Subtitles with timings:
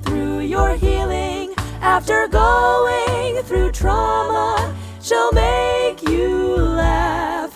[0.00, 1.54] through your healing.
[1.80, 7.52] After going through trauma, she'll make you laugh.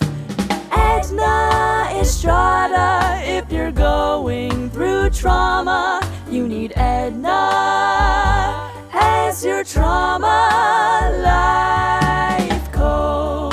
[0.72, 13.51] Edna Estrada, if you're going through trauma, you need Edna as your trauma life coach.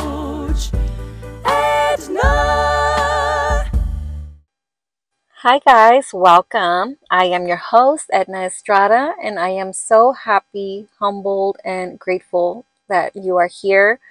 [5.42, 6.98] Hi, guys, welcome.
[7.10, 13.16] I am your host, Edna Estrada, and I am so happy, humbled, and grateful that
[13.16, 14.02] you are here.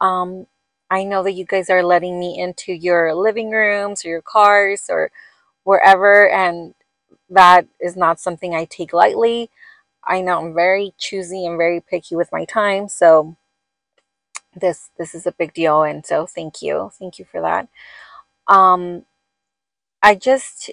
[0.00, 0.48] Um,
[0.90, 4.86] I know that you guys are letting me into your living rooms or your cars
[4.88, 5.12] or
[5.62, 6.74] wherever, and
[7.30, 9.50] that is not something I take lightly.
[10.02, 13.36] I know I'm very choosy and very picky with my time, so
[14.56, 17.68] this this is a big deal, and so thank you, thank you for that.
[18.48, 19.04] Um,
[20.04, 20.70] I just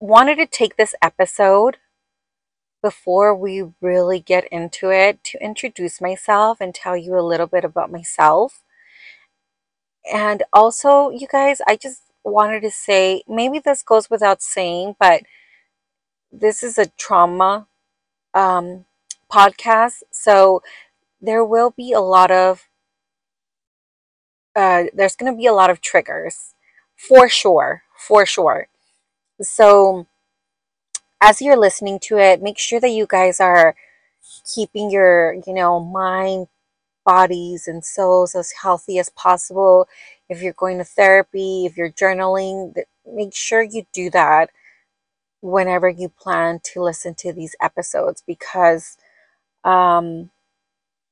[0.00, 1.76] wanted to take this episode
[2.82, 7.64] before we really get into it to introduce myself and tell you a little bit
[7.64, 8.64] about myself.
[10.12, 15.22] And also, you guys, I just wanted to say maybe this goes without saying, but
[16.32, 17.68] this is a trauma
[18.34, 18.86] um,
[19.32, 20.02] podcast.
[20.10, 20.60] So
[21.20, 22.64] there will be a lot of,
[24.56, 26.55] uh, there's going to be a lot of triggers
[26.96, 28.68] for sure, for sure.
[29.40, 30.06] So
[31.20, 33.74] as you're listening to it, make sure that you guys are
[34.54, 36.48] keeping your, you know, mind,
[37.04, 39.88] bodies, and souls as healthy as possible.
[40.28, 44.50] If you're going to therapy, if you're journaling, make sure you do that
[45.40, 48.96] whenever you plan to listen to these episodes because
[49.64, 50.30] um,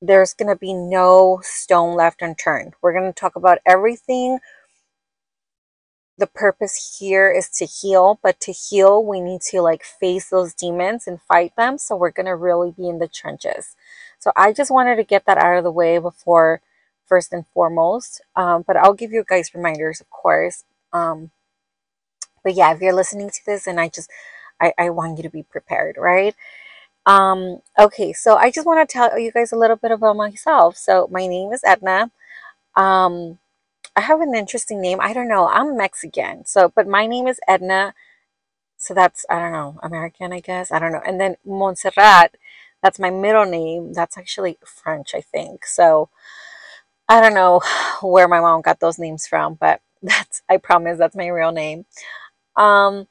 [0.02, 2.74] there's going to be no stone left unturned.
[2.82, 4.38] We're going to talk about everything
[6.16, 10.54] the purpose here is to heal, but to heal, we need to like face those
[10.54, 11.76] demons and fight them.
[11.78, 13.74] So we're going to really be in the trenches.
[14.18, 16.60] So I just wanted to get that out of the way before,
[17.04, 18.20] first and foremost.
[18.36, 20.64] Um, but I'll give you guys reminders, of course.
[20.92, 21.30] Um,
[22.44, 24.10] but yeah, if you're listening to this, and I just,
[24.60, 26.34] I, I want you to be prepared, right?
[27.06, 30.76] Um, okay, so I just want to tell you guys a little bit about myself.
[30.76, 32.10] So my name is Edna.
[32.76, 33.38] Um,
[33.97, 34.99] I have an interesting name.
[35.00, 35.49] I don't know.
[35.49, 36.44] I'm Mexican.
[36.47, 37.94] So, but my name is Edna.
[38.77, 40.72] So that's, I don't know, American, I guess.
[40.72, 41.03] I don't know.
[41.06, 42.37] And then Montserrat,
[42.83, 43.93] that's my middle name.
[43.93, 45.65] That's actually French, I think.
[45.65, 46.10] So
[47.09, 47.60] I don't know
[48.03, 51.87] where my mom got those names from, but that's, I promise that's my real name.
[52.56, 53.06] Um,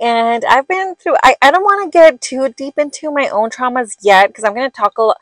[0.00, 3.50] and I've been through, I, I don't want to get too deep into my own
[3.50, 5.12] traumas yet because I'm going to talk a,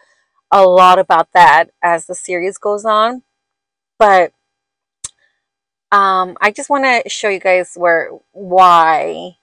[0.52, 3.22] a lot about that as the series goes on.
[3.98, 4.32] But
[5.92, 9.36] um, I just want to show you guys where why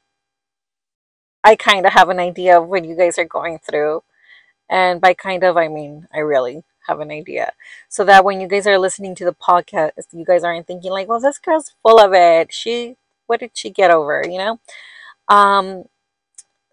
[1.44, 4.04] I kind of have an idea of what you guys are going through.
[4.70, 7.52] And by kind of, I mean, I really have an idea.
[7.90, 11.08] So that when you guys are listening to the podcast, you guys aren't thinking like,
[11.08, 12.54] well, this girl's full of it.
[12.54, 12.96] She,
[13.28, 14.60] what did she get over, you know?
[15.28, 15.86] Um,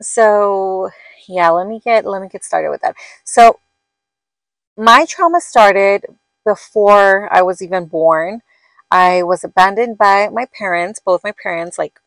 [0.01, 0.91] so
[1.29, 2.97] yeah, let me get, let me get started with that.
[3.25, 3.61] So
[4.77, 6.07] my trauma started
[6.45, 8.43] before I was even born.
[8.91, 11.79] I was abandoned by my parents, both my parents.
[11.79, 12.01] Like,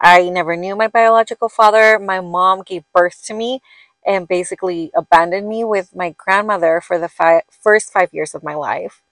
[0.00, 1.98] I never knew my biological father.
[1.98, 3.62] My mom gave birth to me
[4.06, 8.54] and basically abandoned me with my grandmother for the fi- first five years of my
[8.54, 9.02] life.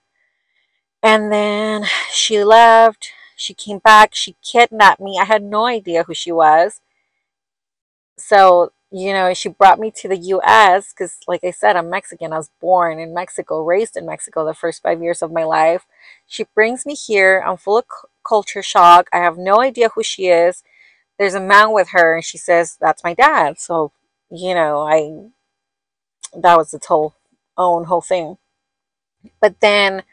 [1.03, 3.11] And then she left.
[3.37, 4.15] She came back.
[4.15, 5.19] She kidnapped me.
[5.19, 6.81] I had no idea who she was.
[8.17, 12.33] So you know, she brought me to the US because, like I said, I'm Mexican.
[12.33, 15.85] I was born in Mexico, raised in Mexico the first five years of my life.
[16.27, 17.45] She brings me here.
[17.47, 19.09] I'm full of c- culture shock.
[19.13, 20.63] I have no idea who she is.
[21.19, 23.61] There's a man with her, and she says, That's my dad.
[23.61, 23.93] So,
[24.31, 25.29] you know, I,
[26.35, 27.15] that was its whole
[27.59, 28.39] own whole thing.
[29.41, 30.05] But then,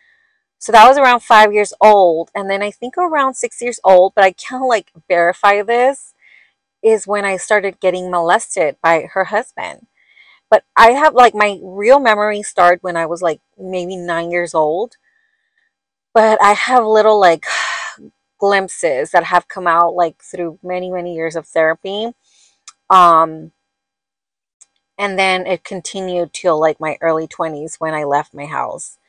[0.60, 2.32] so that was around five years old.
[2.36, 6.15] And then I think around six years old, but I can't like verify this
[6.86, 9.88] is when I started getting molested by her husband.
[10.52, 14.54] But I have like my real memory started when I was like maybe nine years
[14.54, 14.98] old.
[16.14, 17.46] But I have little like
[18.40, 22.12] glimpses that have come out like through many, many years of therapy.
[22.92, 23.52] Um,
[25.00, 29.00] and then it continued till like my early 20s when I left my house.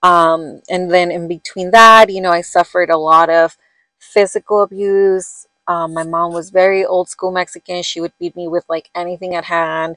[0.00, 3.56] Um, and then in between that, you know, I suffered a lot of
[3.98, 7.82] physical abuse, um, my mom was very old school Mexican.
[7.82, 9.96] She would beat me with like anything at hand,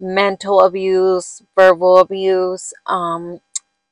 [0.00, 3.40] mental abuse, verbal abuse, um,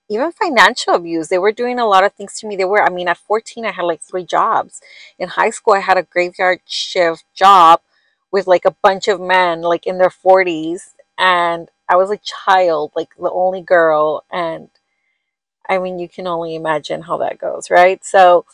[0.09, 1.29] even financial abuse.
[1.29, 2.57] They were doing a lot of things to me.
[2.57, 4.81] They were, I mean, at 14, I had like three jobs.
[5.19, 7.81] In high school, I had a graveyard shift job
[8.31, 12.93] with like a bunch of men like in their 40s and I was a child,
[12.97, 14.69] like the only girl and
[15.69, 18.05] I mean you can only imagine how that goes, right?
[18.05, 18.45] So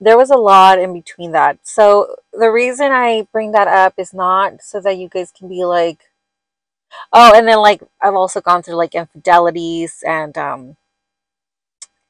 [0.00, 1.58] there was a lot in between that.
[1.62, 5.64] So the reason I bring that up is not so that you guys can be
[5.64, 6.00] like
[7.12, 10.76] oh and then like I've also gone through like infidelities and um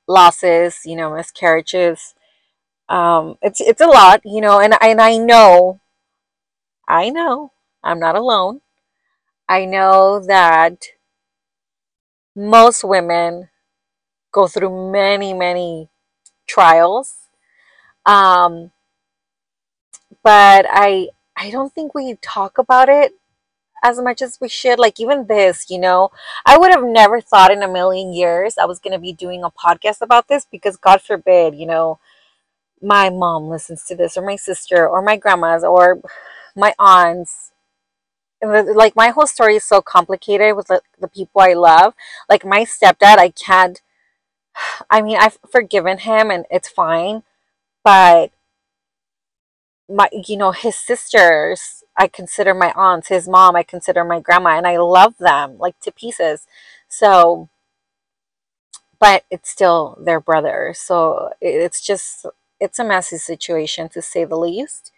[0.06, 2.14] losses, you know, miscarriages.
[2.88, 5.80] Um it's it's a lot, you know, and and I know
[6.88, 7.52] I know
[7.84, 8.62] I'm not alone.
[9.48, 10.86] I know that
[12.36, 13.48] most women
[14.32, 15.90] go through many, many
[16.48, 17.25] trials.
[18.06, 18.70] Um,
[20.22, 23.12] but I I don't think we talk about it
[23.84, 24.78] as much as we should.
[24.78, 26.10] Like even this, you know,
[26.46, 29.44] I would have never thought in a million years I was going to be doing
[29.44, 31.98] a podcast about this because God forbid, you know,
[32.82, 36.00] my mom listens to this or my sister or my grandmas or
[36.56, 37.52] my aunts
[38.42, 41.94] like my whole story is so complicated with the, the people I love.
[42.28, 43.80] Like my stepdad, I can't.
[44.90, 47.22] I mean, I've forgiven him and it's fine,
[47.86, 48.32] but
[49.88, 53.08] my, you know, his sisters, I consider my aunts.
[53.08, 56.48] His mom, I consider my grandma, and I love them like to pieces.
[56.88, 57.48] So,
[58.98, 60.72] but it's still their brother.
[60.74, 62.26] So it's just
[62.58, 64.90] it's a messy situation to say the least.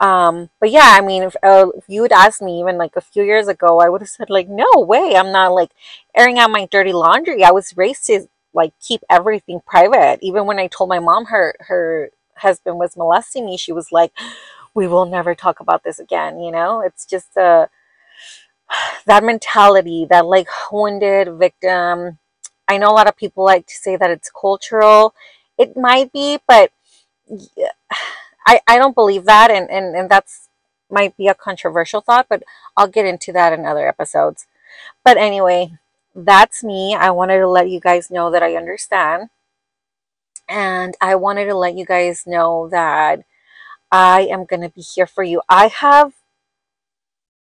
[0.00, 3.00] Um, but yeah, I mean, if, uh, if you would ask me even like a
[3.02, 5.70] few years ago, I would have said like, no way, I'm not like
[6.16, 7.44] airing out my dirty laundry.
[7.44, 10.18] I was raised to like keep everything private.
[10.22, 14.12] Even when I told my mom her her husband was molesting me, she was like,
[14.74, 16.40] we will never talk about this again.
[16.40, 17.66] You know, it's just uh,
[19.06, 22.18] that mentality, that like wounded victim.
[22.68, 25.14] I know a lot of people like to say that it's cultural.
[25.58, 26.70] It might be, but.
[28.44, 30.48] I, I don't believe that and, and, and that's
[30.92, 32.42] might be a controversial thought, but
[32.76, 34.46] I'll get into that in other episodes.
[35.04, 35.78] But anyway,
[36.14, 36.94] that's me.
[36.94, 39.30] I wanted to let you guys know that I understand.
[40.48, 43.24] And I wanted to let you guys know that
[43.90, 45.40] I am going to be here for you.
[45.48, 46.12] I have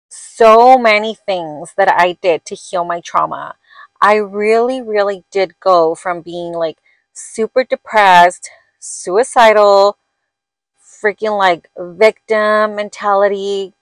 [0.09, 3.57] so many things that I did to heal my trauma.
[4.01, 6.79] I really, really did go from being like
[7.13, 9.99] super depressed, suicidal,
[10.83, 13.75] freaking like victim mentality,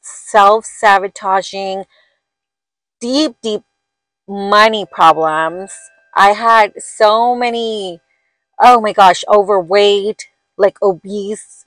[0.00, 1.84] self sabotaging,
[3.00, 3.62] deep, deep
[4.28, 5.72] money problems.
[6.14, 8.00] I had so many,
[8.60, 10.28] oh my gosh, overweight,
[10.58, 11.66] like obese,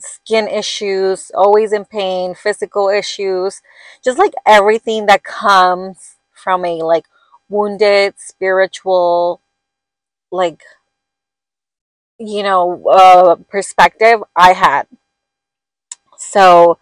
[0.00, 3.62] skin issues, always in pain, physical issues,
[4.04, 7.06] just like everything that comes from a like
[7.48, 9.40] wounded spiritual
[10.32, 10.62] like
[12.18, 14.86] you know, uh, perspective I had.
[16.16, 16.78] So,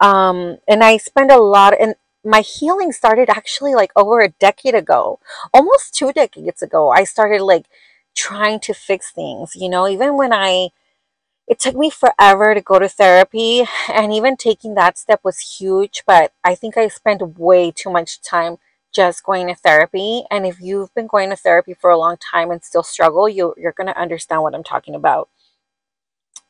[0.00, 1.94] um, and I spent a lot, and
[2.24, 5.18] my healing started actually like over a decade ago,
[5.52, 6.90] almost two decades ago.
[6.90, 7.66] I started like
[8.14, 10.68] trying to fix things, you know, even when I,
[11.48, 16.04] it took me forever to go to therapy, and even taking that step was huge,
[16.06, 18.58] but I think I spent way too much time
[18.92, 20.24] just going to therapy.
[20.30, 23.54] And if you've been going to therapy for a long time and still struggle, you,
[23.56, 25.28] you're going to understand what I'm talking about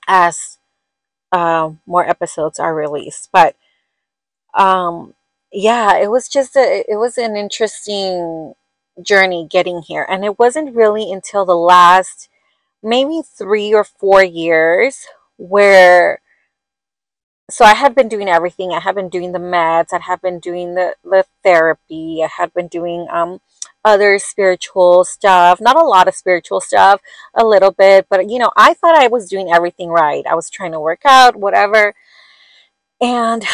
[0.06, 0.58] as
[1.30, 3.30] uh, more episodes are released.
[3.32, 3.56] But
[4.54, 5.14] um,
[5.52, 8.54] yeah, it was just a, it was an interesting
[9.02, 10.06] journey getting here.
[10.08, 12.28] And it wasn't really until the last
[12.82, 15.06] maybe three or four years
[15.36, 16.20] where
[17.50, 18.72] so I had been doing everything.
[18.72, 19.92] I had been doing the meds.
[19.92, 22.22] I had been doing the, the therapy.
[22.24, 23.40] I had been doing um
[23.84, 25.60] other spiritual stuff.
[25.60, 27.00] Not a lot of spiritual stuff,
[27.34, 30.24] a little bit, but you know, I thought I was doing everything right.
[30.26, 31.94] I was trying to work out, whatever.
[33.00, 33.44] And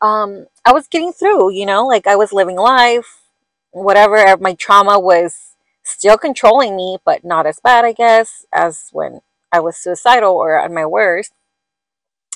[0.00, 3.22] um I was getting through, you know, like I was living life,
[3.70, 4.36] whatever.
[4.40, 9.20] My trauma was still controlling me, but not as bad, I guess, as when
[9.52, 11.32] I was suicidal or at my worst.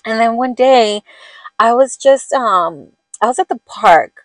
[0.04, 1.02] And then one day,
[1.58, 4.24] I was just um I was at the park.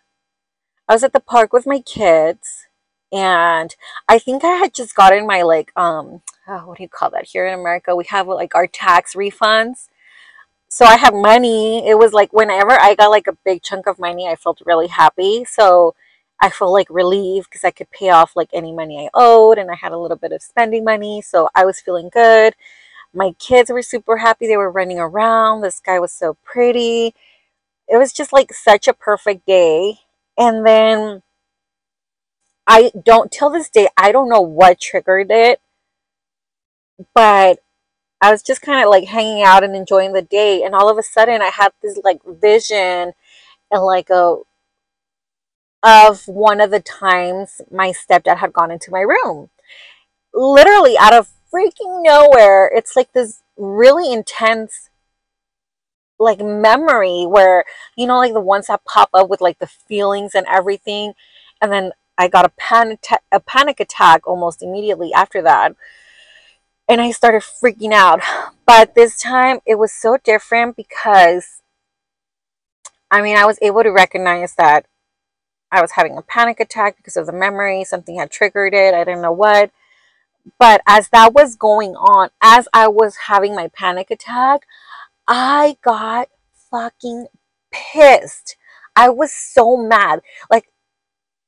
[0.87, 2.67] I was at the park with my kids
[3.11, 3.75] and
[4.07, 7.27] I think I had just gotten my like um oh, what do you call that
[7.27, 7.95] here in America?
[7.95, 9.87] We have like our tax refunds.
[10.71, 11.85] So I have money.
[11.85, 14.87] It was like whenever I got like a big chunk of money, I felt really
[14.87, 15.43] happy.
[15.43, 15.95] So
[16.39, 19.69] I felt like relieved because I could pay off like any money I owed and
[19.69, 21.21] I had a little bit of spending money.
[21.21, 22.55] So I was feeling good.
[23.13, 24.47] My kids were super happy.
[24.47, 25.59] They were running around.
[25.59, 27.13] The sky was so pretty.
[27.89, 29.99] It was just like such a perfect day.
[30.37, 31.23] And then
[32.65, 35.59] I don't, till this day, I don't know what triggered it,
[37.13, 37.59] but
[38.21, 40.63] I was just kind of like hanging out and enjoying the day.
[40.63, 43.13] And all of a sudden, I had this like vision
[43.71, 44.37] and like a
[45.83, 49.49] of one of the times my stepdad had gone into my room.
[50.33, 54.89] Literally out of freaking nowhere, it's like this really intense
[56.19, 57.65] like memory where
[57.97, 61.13] you know like the ones that pop up with like the feelings and everything
[61.61, 65.75] and then I got a panic a panic attack almost immediately after that
[66.87, 68.21] and I started freaking out
[68.65, 71.61] but this time it was so different because
[73.09, 74.85] I mean I was able to recognize that
[75.71, 79.03] I was having a panic attack because of the memory something had triggered it I
[79.03, 79.71] didn't know what
[80.59, 84.65] but as that was going on as I was having my panic attack
[85.27, 86.29] I got
[86.69, 87.27] fucking
[87.71, 88.57] pissed.
[88.95, 90.21] I was so mad.
[90.49, 90.67] Like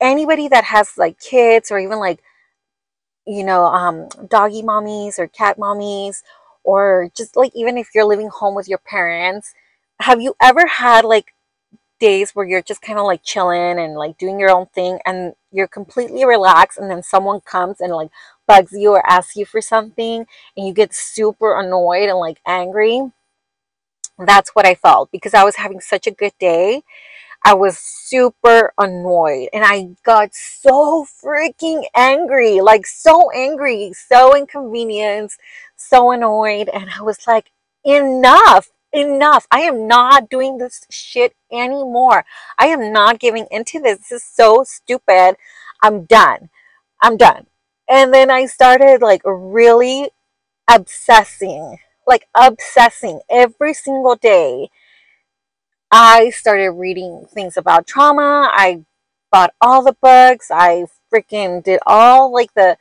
[0.02, 2.22] anybody that has like kids or even like
[3.26, 6.24] you know, um doggy mommies or cat mommies
[6.64, 9.54] or just like even if you're living home with your parents,
[10.02, 11.34] have you ever had like
[12.00, 15.34] days where you're just kind of like chilling and like doing your own thing and
[15.52, 18.10] you're completely relaxed and then someone comes and like
[18.48, 20.26] bugs you or asks you for something
[20.58, 23.02] and you get super annoyed and like angry?
[24.18, 26.84] That's what I felt because I was having such a good day.
[27.46, 35.40] I was super annoyed and I got so freaking angry, like so angry, so inconvenienced,
[35.76, 36.70] so annoyed.
[36.70, 37.52] And I was like,
[37.84, 39.46] enough, enough.
[39.52, 42.26] I am not doing this shit anymore.
[42.58, 44.00] I am not giving into this.
[44.00, 45.36] This is so stupid.
[45.82, 46.50] I'm done.
[47.02, 47.48] I'm done.
[47.90, 50.10] And then I started like really
[50.70, 54.70] obsessing like obsessing every single day.
[55.96, 58.50] I started reading things about trauma.
[58.52, 58.84] I
[59.32, 60.50] bought all the books.
[60.50, 62.78] I freaking did all like the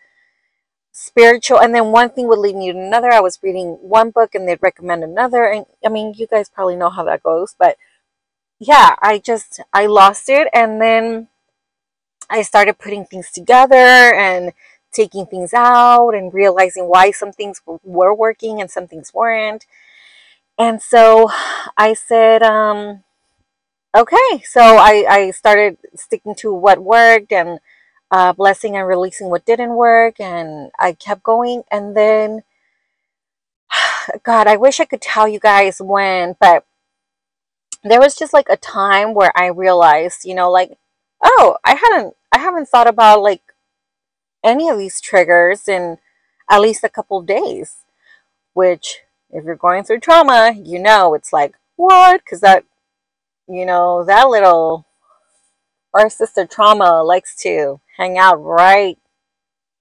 [0.92, 3.12] spiritual and then one thing would lead me to another.
[3.12, 6.74] I was reading one book and they'd recommend another and I mean you guys probably
[6.74, 7.76] know how that goes, but
[8.58, 11.28] yeah, I just I lost it and then
[12.30, 14.52] I started putting things together and
[14.90, 19.66] taking things out and realizing why some things were working and some things weren't.
[20.58, 21.30] And so
[21.76, 23.04] I said, um,
[23.96, 24.42] okay.
[24.44, 27.58] So I, I started sticking to what worked and
[28.10, 30.20] uh, blessing and releasing what didn't work.
[30.20, 31.62] And I kept going.
[31.70, 32.42] And then,
[34.22, 36.64] God, I wish I could tell you guys when, but
[37.82, 40.78] there was just like a time where I realized, you know, like,
[41.22, 43.42] oh, I hadn't, I haven't thought about like
[44.44, 45.98] any of these triggers in
[46.50, 47.76] at least a couple days.
[48.54, 49.00] Which,
[49.32, 52.22] if you're going through trauma, you know it's like, what?
[52.24, 52.64] Because that,
[53.48, 54.86] you know, that little,
[55.94, 58.98] our sister trauma likes to hang out right,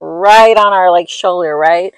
[0.00, 1.94] right on our like shoulder, right?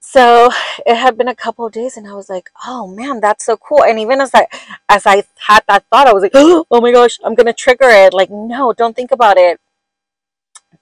[0.00, 0.50] So
[0.86, 3.56] it had been a couple of days, and I was like, "Oh man, that's so
[3.56, 4.46] cool!" And even as I,
[4.88, 8.14] as I had that thought, I was like, "Oh my gosh, I'm gonna trigger it!"
[8.14, 9.60] Like, no, don't think about it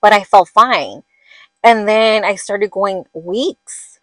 [0.04, 1.02] but I felt fine.
[1.62, 3.93] And then I started going weeks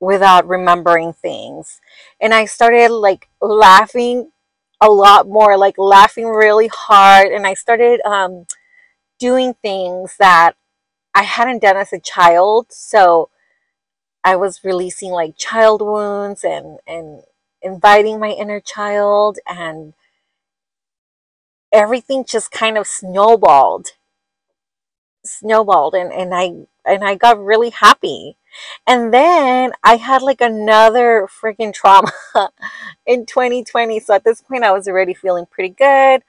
[0.00, 1.80] without remembering things.
[2.20, 4.32] And I started like laughing
[4.80, 7.28] a lot more, like laughing really hard.
[7.28, 8.46] And I started um,
[9.18, 10.54] doing things that
[11.14, 12.66] I hadn't done as a child.
[12.70, 13.30] So
[14.24, 17.22] I was releasing like child wounds and, and
[17.62, 19.94] inviting my inner child and
[21.72, 23.92] everything just kind of snowballed
[25.24, 26.52] snowballed and, and I
[26.84, 28.36] and I got really happy.
[28.86, 32.12] And then I had like another freaking trauma
[33.06, 34.00] in 2020.
[34.00, 36.22] So at this point I was already feeling pretty good.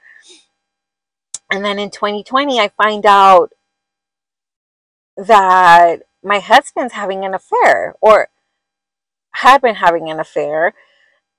[1.50, 3.52] And then in 2020 I find out
[5.16, 8.28] that my husband's having an affair or
[9.32, 10.74] had been having an affair.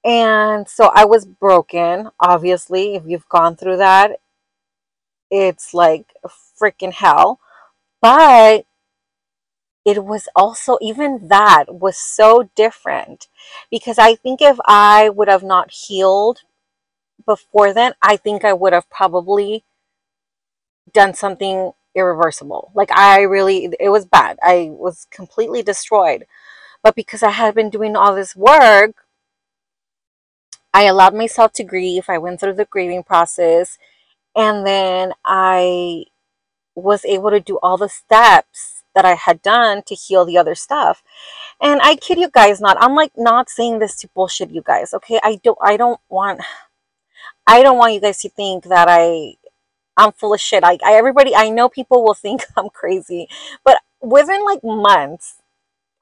[0.03, 2.95] And so I was broken, obviously.
[2.95, 4.19] If you've gone through that,
[5.31, 6.13] it's like
[6.61, 7.39] freaking hell.
[8.01, 8.65] But
[9.85, 13.27] it was also, even that was so different
[13.69, 16.41] because I think if I would have not healed
[17.25, 19.65] before then, I think I would have probably
[20.93, 22.71] done something irreversible.
[22.73, 24.39] Like I really, it was bad.
[24.41, 26.25] I was completely destroyed.
[26.81, 29.05] But because I had been doing all this work,
[30.73, 32.05] I allowed myself to grieve.
[32.09, 33.77] I went through the grieving process
[34.35, 36.05] and then I
[36.75, 40.55] was able to do all the steps that I had done to heal the other
[40.55, 41.03] stuff.
[41.61, 42.77] And I kid you guys not.
[42.79, 44.93] I'm like not saying this to bullshit you guys.
[44.93, 45.19] Okay.
[45.23, 46.41] I don't I don't want
[47.47, 49.35] I don't want you guys to think that I
[49.97, 50.63] I'm full of shit.
[50.63, 53.27] I, I everybody I know people will think I'm crazy.
[53.63, 55.35] But within like months,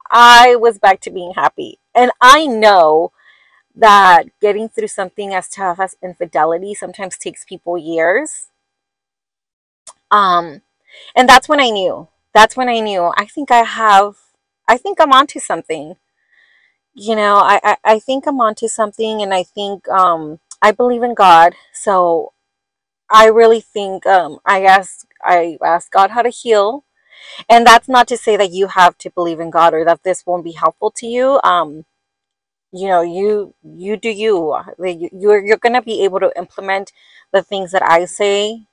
[0.10, 1.80] I was back to being happy.
[1.96, 3.12] And I know
[3.76, 8.48] that getting through something as tough as infidelity sometimes takes people years.
[10.10, 10.62] Um,
[11.16, 12.08] and that's when I knew.
[12.34, 13.12] That's when I knew.
[13.18, 14.16] I think I have.
[14.68, 15.96] I think I'm onto something.
[16.94, 21.04] You know, I I, I think I'm onto something, and I think um I believe
[21.04, 21.56] in God.
[21.74, 22.34] So
[23.12, 26.86] I really think um I ask I ask God how to heal.
[27.50, 30.26] And that's not to say that you have to believe in God or that this
[30.26, 31.40] won't be helpful to you.
[31.44, 31.86] Um,
[32.72, 36.92] you know you you do you you- you're you're gonna be able to implement
[37.34, 38.66] the things that i say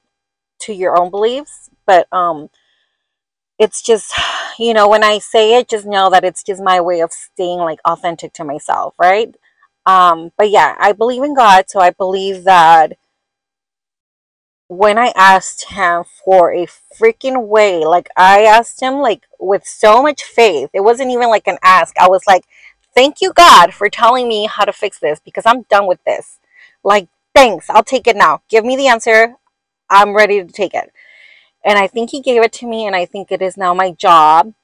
[0.61, 2.49] to your own beliefs but um
[3.59, 4.13] it's just
[4.59, 7.59] you know when i say it just know that it's just my way of staying
[7.59, 9.35] like authentic to myself right
[9.87, 12.93] um but yeah i believe in god so i believe that
[14.69, 20.03] when I asked him for a freaking way, like I asked him like with so
[20.03, 20.71] much faith.
[20.75, 21.97] It wasn't even like an ask.
[21.99, 22.45] I was like,
[22.95, 26.39] "Thank you God for telling me how to fix this because I'm done with this."
[26.85, 27.69] Like, thanks.
[27.71, 28.43] I'll take it now.
[28.49, 29.35] Give me the answer.
[29.91, 30.93] I'm ready to take it.
[31.65, 33.91] And I think he gave it to me and I think it is now my
[33.93, 34.55] job.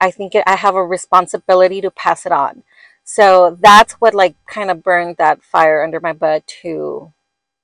[0.00, 2.62] I think it, I have a responsibility to pass it on.
[3.04, 7.12] So that's what like kind of burned that fire under my butt to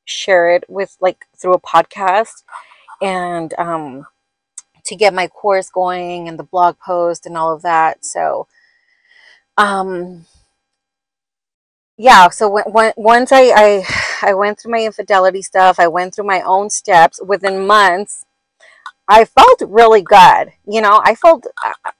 [0.04, 2.42] share it with like through a podcast
[3.00, 4.07] and um,
[4.85, 8.04] to get my course going and the blog post and all of that.
[8.04, 8.47] So,
[9.57, 10.26] um,
[11.97, 12.28] yeah.
[12.30, 13.85] So when, when once I, I
[14.23, 17.21] I went through my infidelity stuff, I went through my own steps.
[17.25, 18.25] Within months,
[19.11, 20.52] I felt really good.
[20.67, 21.90] You know, I felt uh,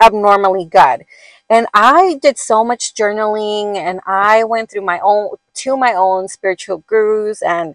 [0.00, 1.04] abnormally good.
[1.48, 6.28] And I did so much journaling and I went through my own to my own
[6.28, 7.74] spiritual gurus and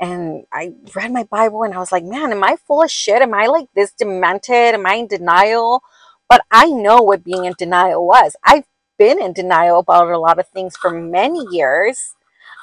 [0.00, 3.20] and I read my Bible and I was like, man, am I full of shit?
[3.20, 4.74] Am I like this demented?
[4.74, 5.82] Am I in denial?
[6.28, 8.34] But I know what being in denial was.
[8.44, 8.64] I've
[8.98, 12.14] been in denial about a lot of things for many years.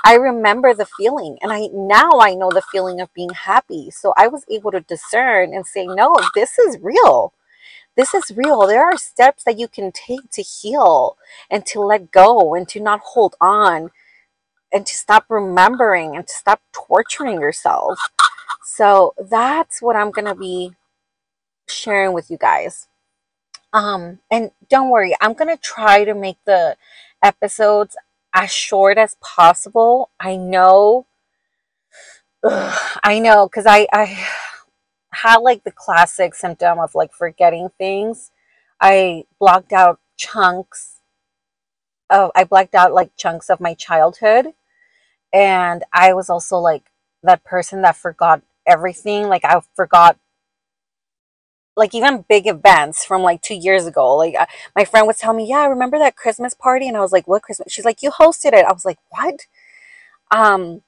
[0.04, 3.92] I remember the feeling and I now I know the feeling of being happy.
[3.92, 7.34] So I was able to discern and say, no, this is real.
[7.96, 8.68] This is real.
[8.68, 11.18] There are steps that you can take to heal
[11.50, 13.90] and to let go and to not hold on
[14.72, 18.00] and to stop remembering and to stop torturing yourself.
[18.64, 20.74] So that's what I'm going to be
[21.68, 22.88] sharing with you guys.
[23.74, 26.78] Um and don't worry, I'm going to try to make the
[27.22, 27.98] episodes
[28.38, 30.12] as short as possible.
[30.20, 31.08] I know
[32.44, 34.06] ugh, I know cuz I I
[35.14, 38.32] had like the classic symptom of like forgetting things.
[38.80, 41.02] I blocked out chunks
[42.10, 44.54] of I blacked out like chunks of my childhood
[45.34, 46.92] and I was also like
[47.24, 49.28] that person that forgot everything.
[49.28, 50.18] Like I forgot
[51.78, 54.16] like even big events from like two years ago.
[54.18, 57.02] Like I, my friend would tell me, "Yeah, I remember that Christmas party," and I
[57.02, 59.48] was like, "What Christmas?" She's like, "You hosted it." I was like, "What?"
[60.32, 60.84] Um,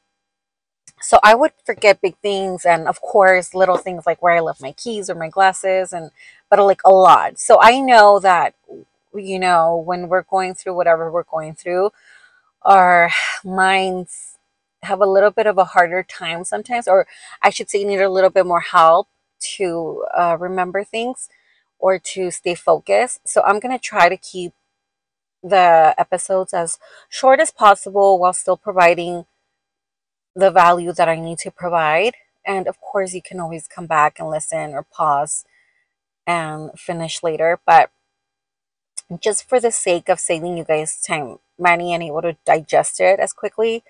[1.02, 4.62] so I would forget big things, and of course, little things like where I left
[4.62, 6.12] my keys or my glasses, and
[6.49, 7.39] but like a lot.
[7.39, 8.56] So I know that
[9.15, 11.91] you know when we're going through whatever we're going through,
[12.63, 13.12] our
[13.45, 14.38] minds
[14.84, 17.08] have a little bit of a harder time sometimes, or
[17.41, 19.08] I should say, need a little bit more help
[19.58, 21.30] to uh, remember things
[21.80, 23.28] or to stay focused.
[23.28, 24.54] So I'm going to try to keep
[25.41, 29.25] the episodes as short as possible while still providing
[30.36, 32.15] the value that I need to provide.
[32.45, 35.45] And of course, you can always come back and listen or pause
[36.28, 37.60] and finish later.
[37.65, 37.91] But
[39.19, 43.19] just for the sake of saving you guys time, money, and able to digest it
[43.19, 43.84] as quickly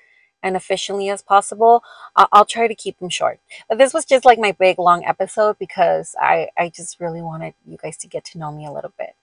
[0.44, 1.84] and efficiently as possible,
[2.16, 3.40] I- I'll try to keep them short.
[3.68, 7.54] But this was just like my big long episode because I, I just really wanted
[7.66, 9.16] you guys to get to know me a little bit.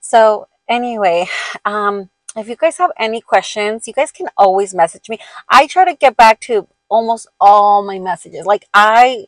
[0.00, 1.28] So, anyway,
[1.64, 5.18] um, if you guys have any questions, you guys can always message me.
[5.48, 8.46] I try to get back to almost all my messages.
[8.46, 9.26] Like I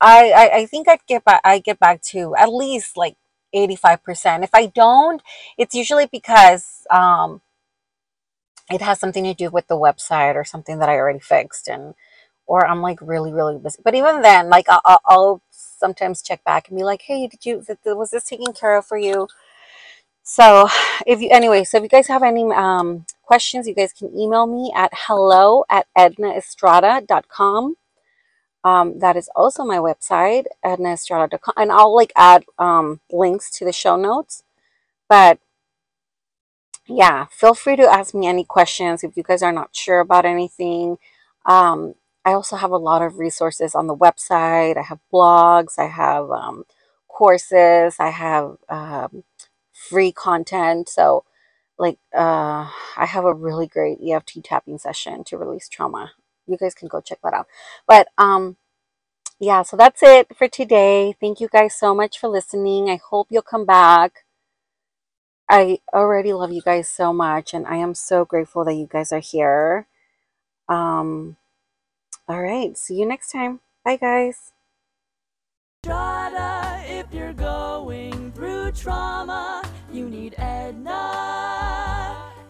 [0.00, 3.16] I I, I think I'd get back I get back to at least like
[3.54, 4.44] 85%.
[4.44, 5.22] If I don't,
[5.58, 7.40] it's usually because um
[8.70, 11.94] it has something to do with the website or something that I already fixed and
[12.46, 13.80] or I'm like really really busy.
[13.84, 17.64] But even then, like I'll, I'll sometimes check back and be like, "Hey, did you
[17.86, 19.28] was this taken care of for you?"
[20.22, 20.68] So,
[21.06, 24.46] if you anyway, so if you guys have any um, questions, you guys can email
[24.46, 27.76] me at hello at ednaestrada.com.
[28.62, 33.72] Um, that is also my website, ednaestrada.com, and I'll like add um, links to the
[33.72, 34.44] show notes.
[35.08, 35.40] But
[36.90, 40.24] yeah, feel free to ask me any questions if you guys are not sure about
[40.24, 40.98] anything.
[41.46, 44.76] Um, I also have a lot of resources on the website.
[44.76, 46.64] I have blogs, I have um,
[47.08, 49.24] courses, I have um,
[49.72, 50.88] free content.
[50.88, 51.24] So,
[51.78, 56.12] like, uh, I have a really great EFT tapping session to release trauma.
[56.46, 57.46] You guys can go check that out.
[57.86, 58.56] But, um,
[59.38, 61.14] yeah, so that's it for today.
[61.20, 62.90] Thank you guys so much for listening.
[62.90, 64.24] I hope you'll come back.
[65.50, 69.10] I already love you guys so much, and I am so grateful that you guys
[69.10, 69.88] are here.
[70.68, 71.36] Um,
[72.28, 73.58] all right, see you next time.
[73.84, 74.52] Bye, guys.
[77.02, 80.94] If you're going through trauma, you need Edna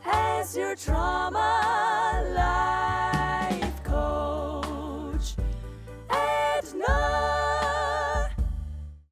[0.05, 1.90] as your trauma.